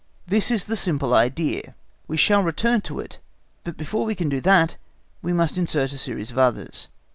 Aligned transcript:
This 0.25 0.49
is 0.49 0.65
the 0.65 0.75
simple 0.75 1.13
idea; 1.13 1.75
we 2.07 2.17
shall 2.17 2.41
return 2.41 2.81
to 2.81 2.99
it, 2.99 3.19
but 3.63 3.77
before 3.77 4.03
we 4.03 4.15
can 4.15 4.29
do 4.29 4.41
that 4.41 4.75
we 5.21 5.31
must 5.31 5.59
insert 5.59 5.93
a 5.93 5.97
series 5.99 6.31
of 6.31 6.39
others. 6.39 6.87